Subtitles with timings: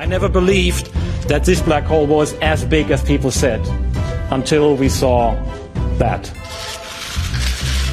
[0.00, 0.86] I never believed
[1.28, 3.60] that this black hole was as big as people said
[4.30, 5.34] until we saw
[5.98, 6.22] that.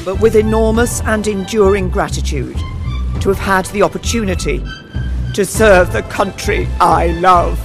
[0.06, 2.56] But with enormous and enduring gratitude
[3.20, 4.64] to have had the opportunity
[5.34, 7.60] to serve the country I love.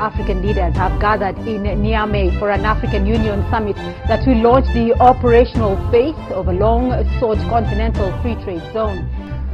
[0.00, 3.76] African leaders have gathered in Niamey for an African Union summit
[4.08, 9.06] that will launch the operational phase of a long-sought continental free trade zone.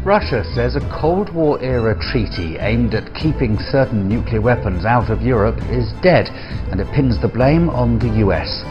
[0.04, 5.22] Russia says a Cold War era treaty aimed at keeping certain nuclear weapons out of
[5.22, 6.28] Europe is dead,
[6.70, 8.64] and it pins the blame on the US.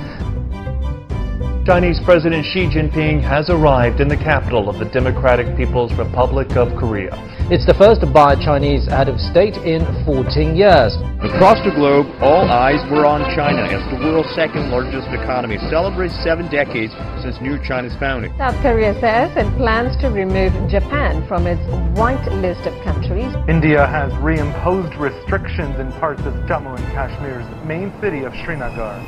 [1.66, 6.76] Chinese President Xi Jinping has arrived in the capital of the Democratic People's Republic of
[6.76, 7.16] Korea.
[7.49, 10.91] It's the first by a Chinese head of state in 14 years.
[11.23, 16.20] Across the globe, all eyes were on China as the world's second largest economy celebrates
[16.22, 16.91] seven decades
[17.23, 18.36] since New China's founding.
[18.38, 21.64] South Korea says it plans to remove Japan from its
[21.95, 23.31] white list of countries.
[23.48, 29.00] India has reimposed restrictions in parts of Jammu and Kashmir's main city of Srinagar.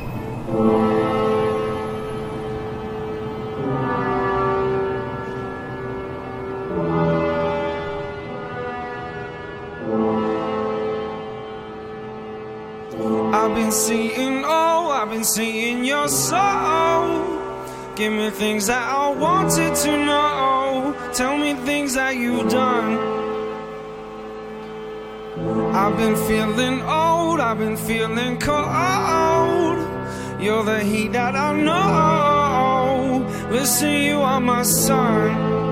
[13.65, 17.41] Been seeing, oh, I've been seeing your soul.
[17.95, 20.95] Give me things that I wanted to know.
[21.13, 22.91] Tell me things that you've done.
[25.73, 29.79] I've been feeling old, I've been feeling cold.
[30.39, 33.25] You're the heat that I know.
[33.49, 35.64] Listen, you are my sun.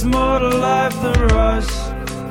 [0.00, 1.68] There's more to life than rush.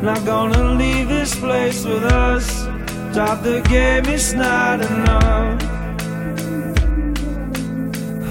[0.02, 2.66] Not gonna leave this place with us.
[3.14, 5.62] Drop the game, it's not enough.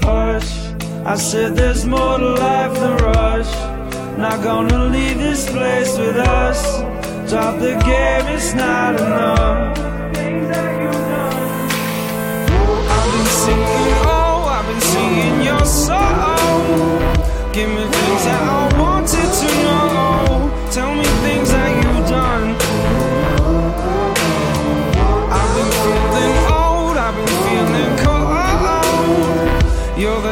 [0.03, 0.51] Hush,
[1.05, 3.51] I said there's more to life than rush.
[4.17, 6.61] Not gonna leave this place with us.
[7.29, 9.77] Drop the game, it's not enough.
[12.93, 17.08] I've been singing, oh, I've been singing your song.
[17.59, 20.47] Give me things that I wanted to know.
[20.71, 22.55] Tell me things that you've done.
[25.37, 28.29] I've been feeling old, I've been feeling cold.
[29.99, 30.28] You're the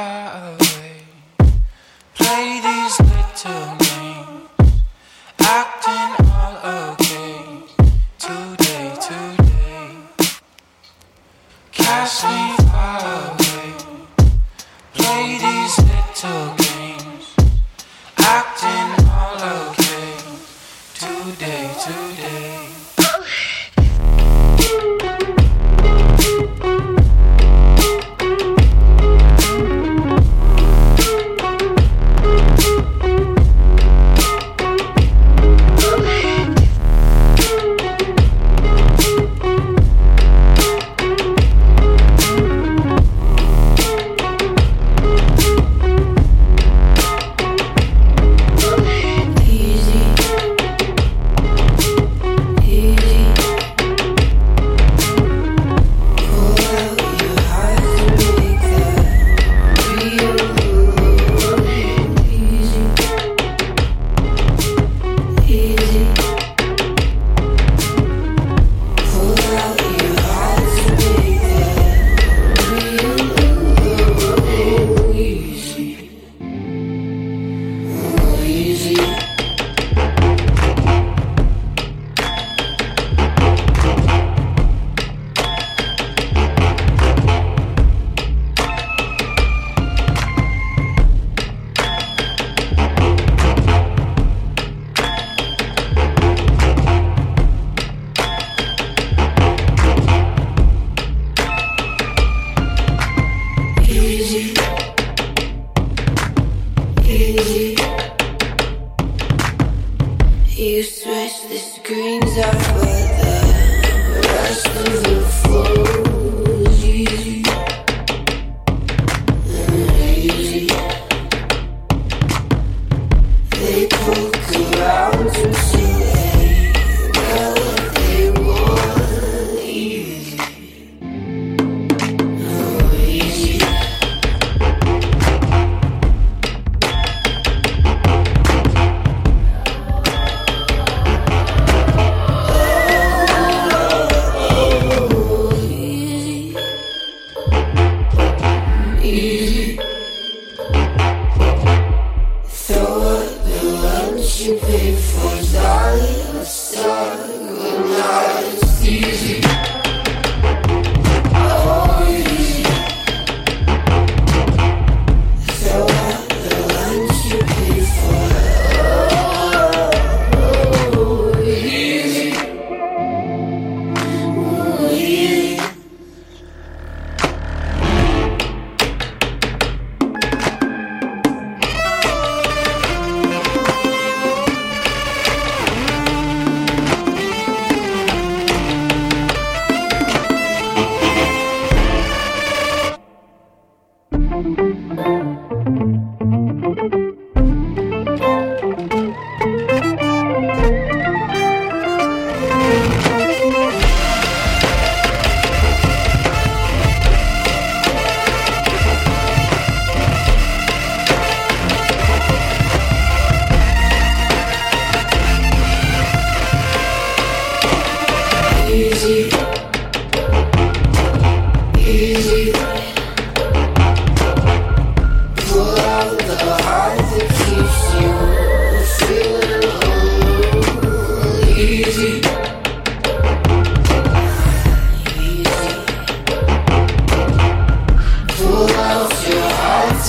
[0.00, 1.02] far away.
[2.14, 3.99] Play these little games.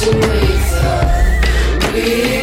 [0.01, 0.21] To make
[0.81, 2.40] the real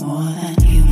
[0.00, 0.91] more than human.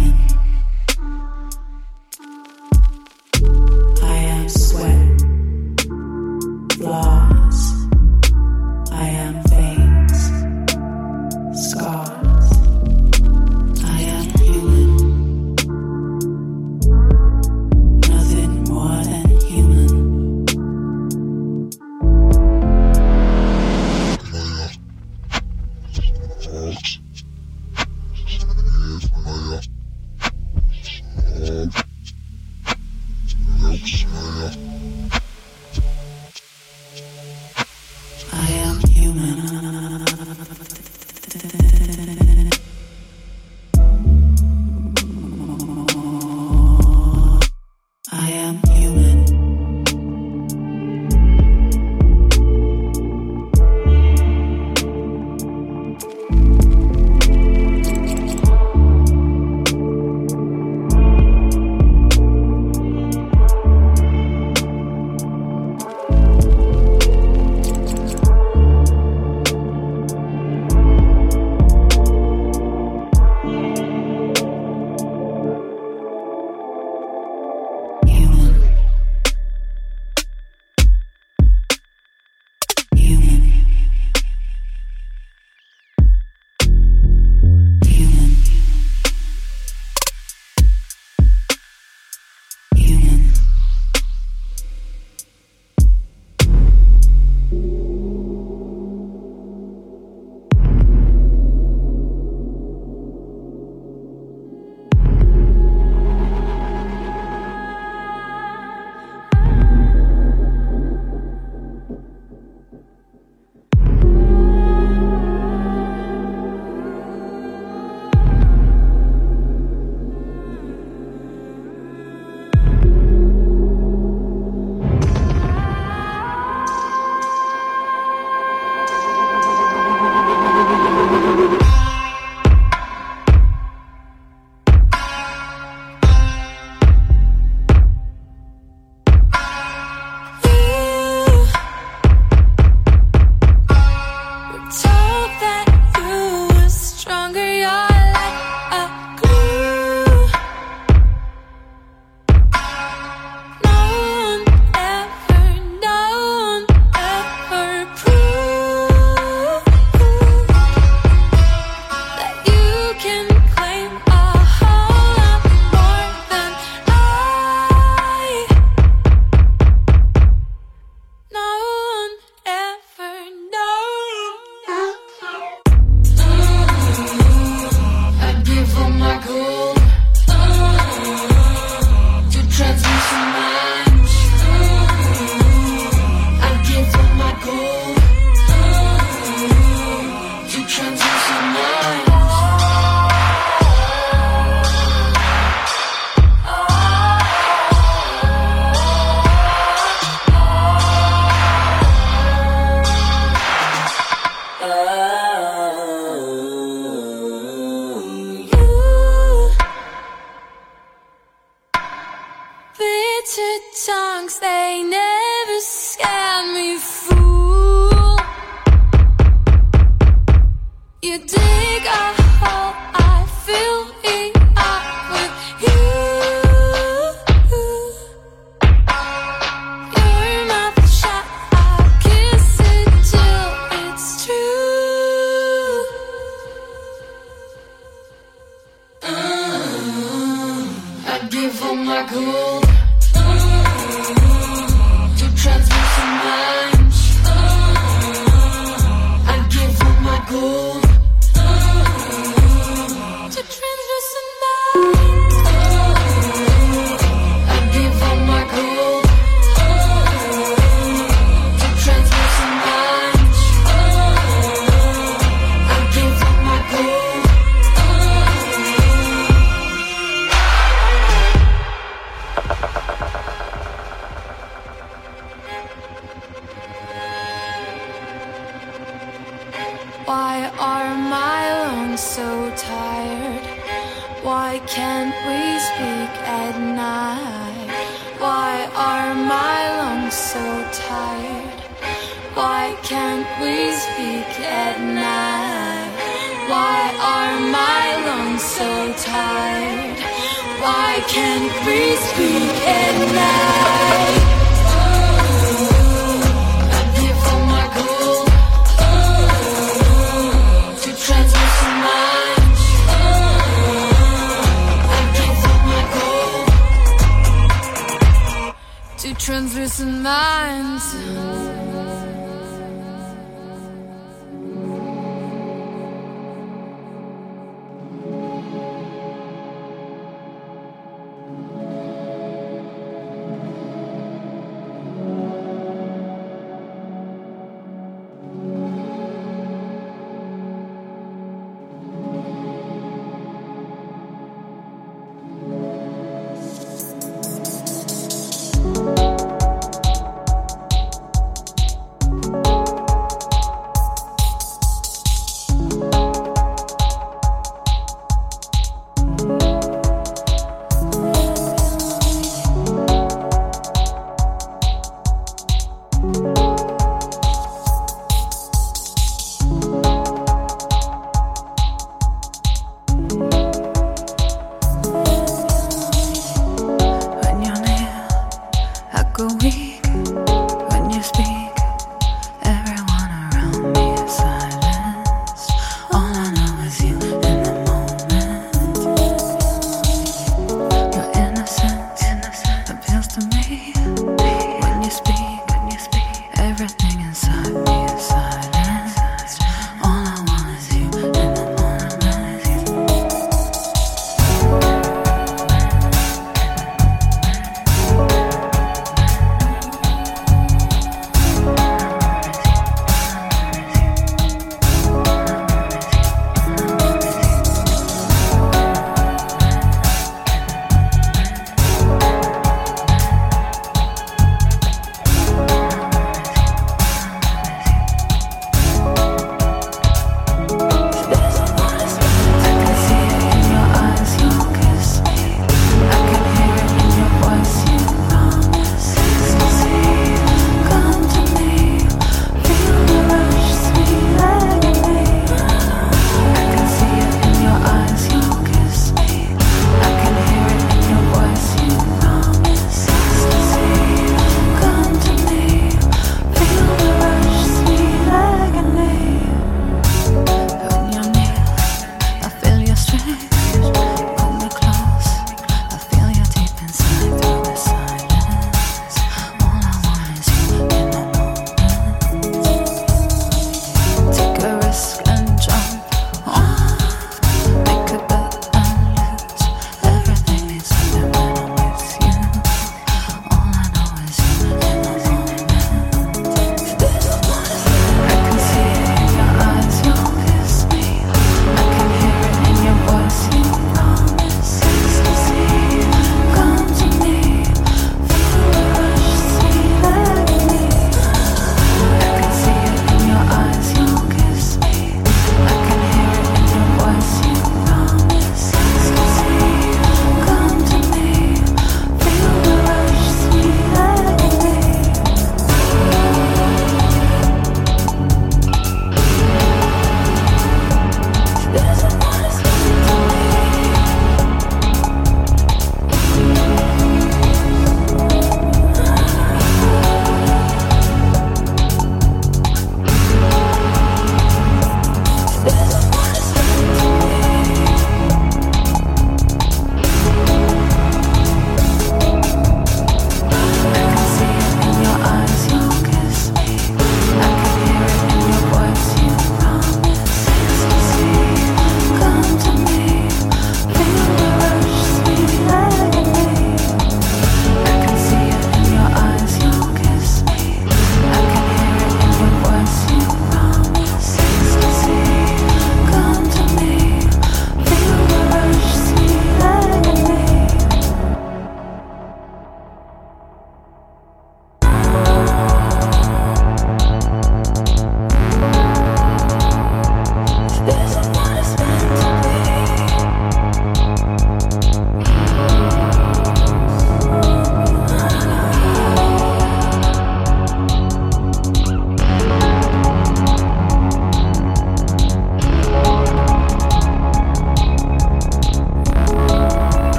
[241.90, 242.69] My gold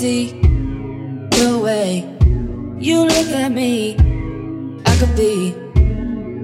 [0.00, 0.30] see
[1.36, 2.08] the way
[2.78, 3.96] you look at me.
[4.86, 5.52] I could be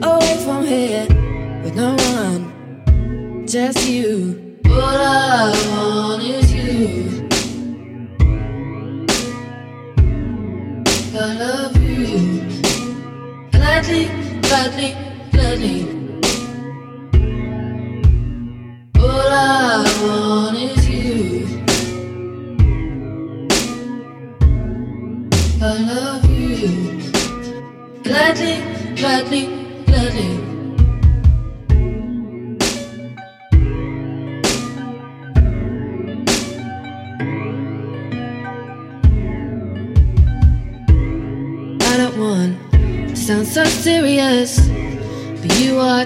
[0.02, 1.06] away from here
[1.64, 4.60] with no one, just you.
[4.66, 7.28] What I want is you.
[11.18, 12.42] I love you.
[13.52, 14.04] Gladly,
[14.42, 15.05] gladly.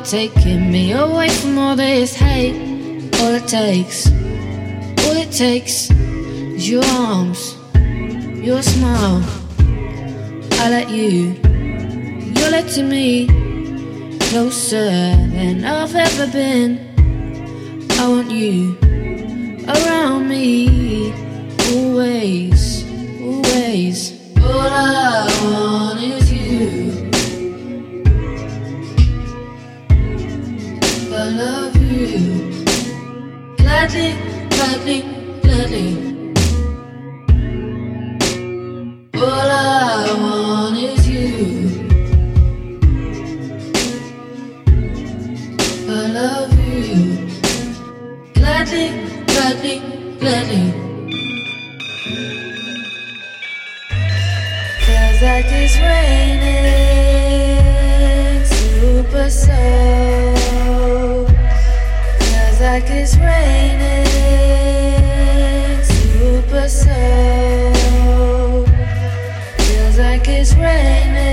[0.05, 2.55] Taking me away from all this hate.
[3.20, 4.07] All it takes,
[5.05, 7.57] all it takes is your arms,
[8.36, 9.22] your smile.
[10.62, 11.34] I let you,
[12.34, 13.26] you're letting me
[14.30, 14.90] closer
[15.34, 16.78] than I've ever been.
[17.98, 18.78] I want you
[19.68, 21.12] around me,
[21.74, 22.84] always,
[23.20, 24.12] always.
[24.38, 26.20] All I want is
[31.31, 32.64] love you.
[33.57, 34.14] Gladly,
[34.51, 35.01] gladly,
[35.43, 35.89] gladly.
[39.14, 41.26] All I want is you.
[45.89, 47.28] I love you.
[48.35, 48.87] Gladly,
[49.26, 49.76] gladly,
[50.20, 50.64] gladly.
[54.85, 56.20] Feels like it's raining,
[63.03, 64.05] it's raining,
[65.82, 66.68] super.
[69.57, 71.30] Feels like it's raining,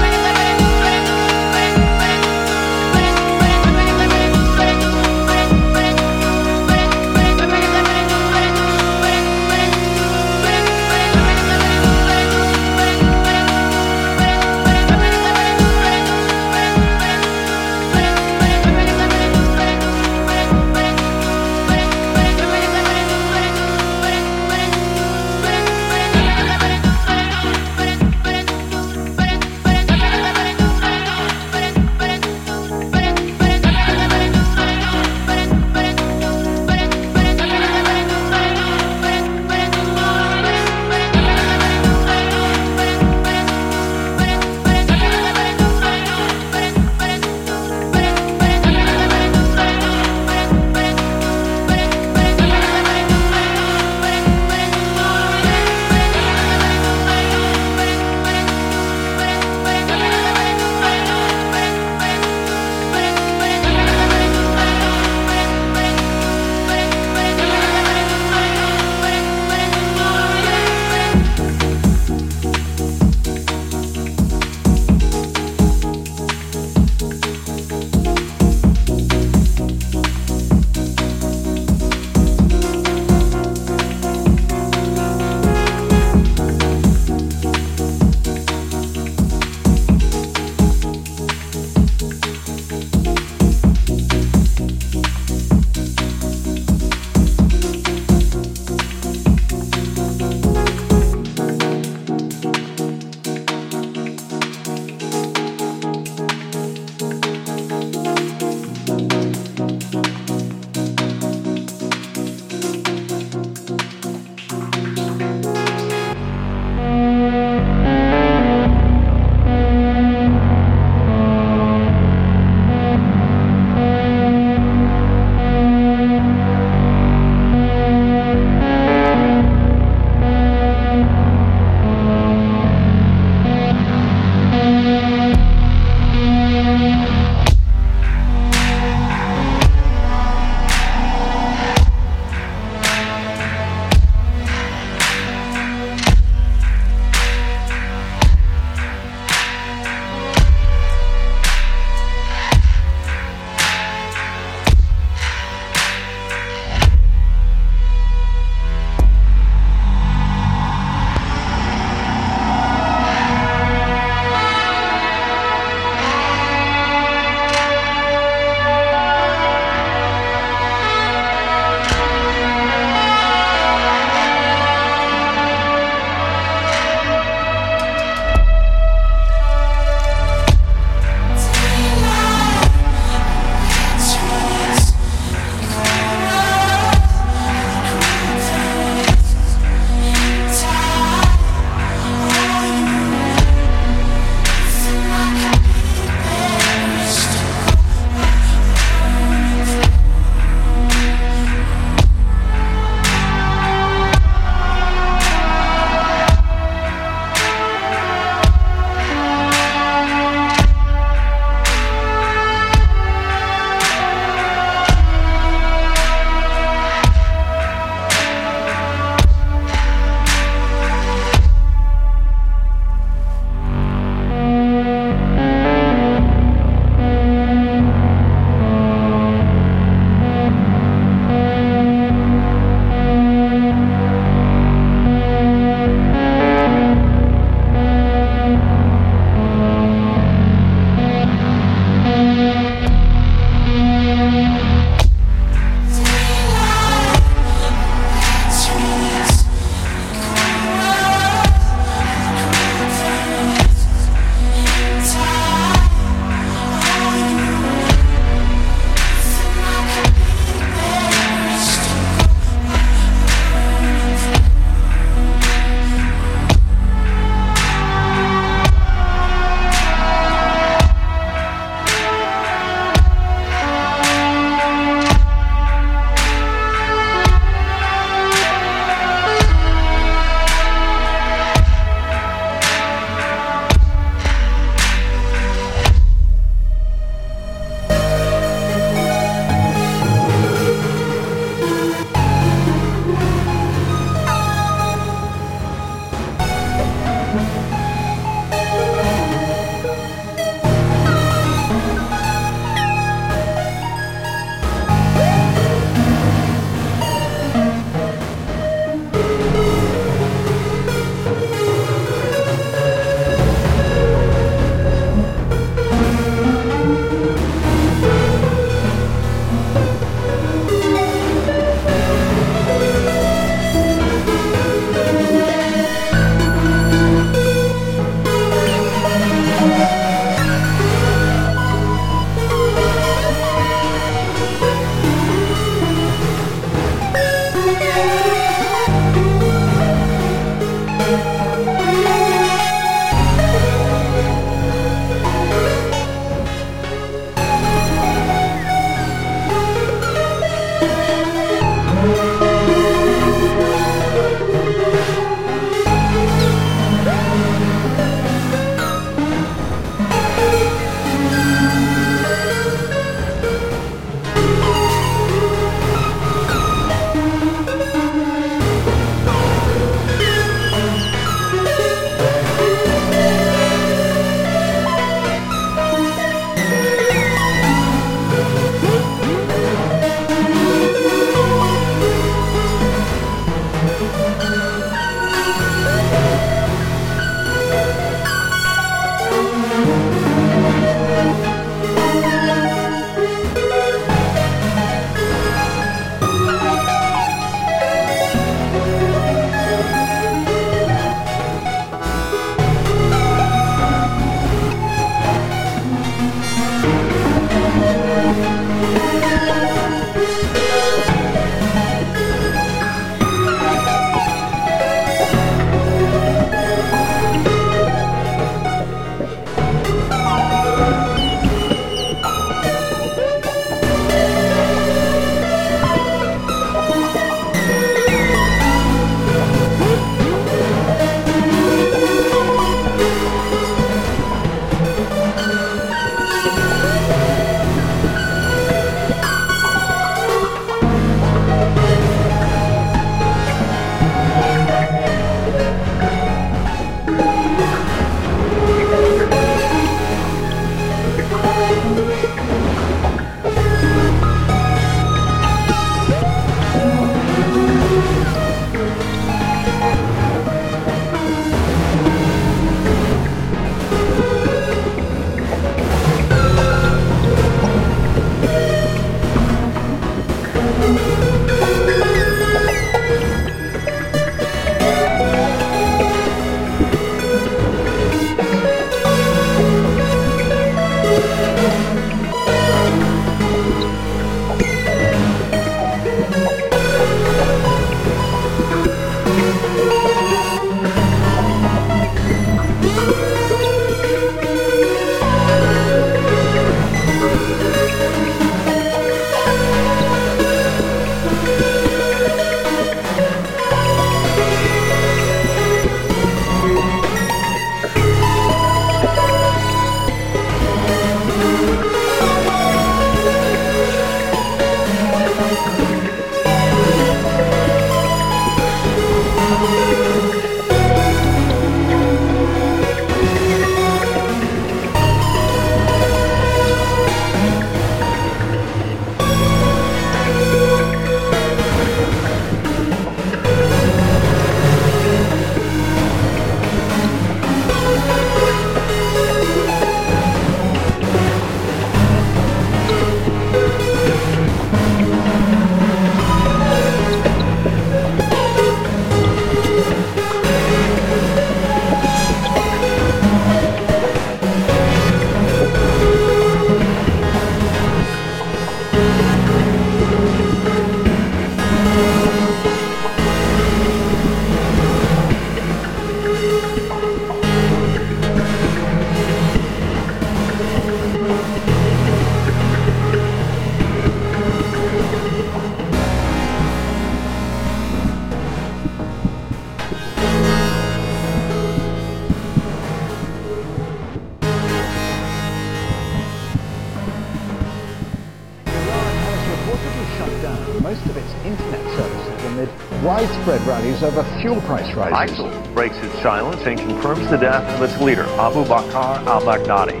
[593.82, 595.38] widespread rallies over fuel price rises.
[595.38, 600.00] ISIL breaks its silence and confirms the death of its leader, Abu Bakr al-Baghdadi.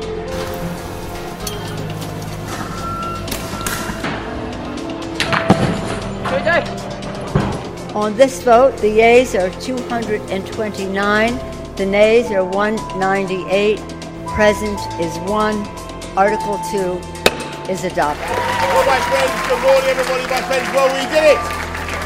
[7.94, 11.40] On this vote, the yeas are 229,
[11.76, 13.78] the nays are 198,
[14.28, 15.66] present is 1.
[16.16, 16.98] Article 2
[17.70, 18.36] is adopted.
[18.72, 20.24] Well, my friends, good morning, everybody.
[20.26, 21.38] My friends, well, we did it.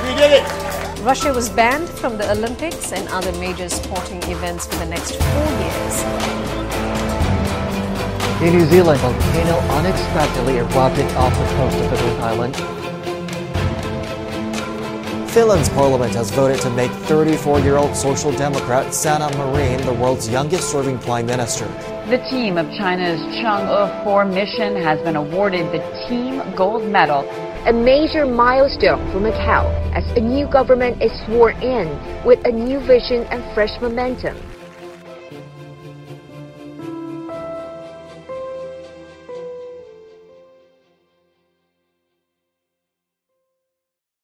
[0.03, 0.56] We did it.
[1.07, 5.47] Russia was banned from the Olympics and other major sporting events for the next four
[5.63, 6.03] years.
[8.43, 12.57] In New Zealand, volcano unexpectedly erupted off the coast of Fiddle Island.
[15.31, 20.29] Finland's parliament has voted to make 34 year old Social Democrat Sanna Marin the world's
[20.29, 21.67] youngest serving prime minister.
[22.11, 27.23] The team of China's Chang'e 4 mission has been awarded the Team Gold Medal.
[27.67, 32.79] A major milestone for Macau as a new government is sworn in with a new
[32.87, 34.37] vision and fresh momentum.